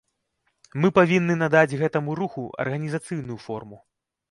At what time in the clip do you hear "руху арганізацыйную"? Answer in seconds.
2.21-3.39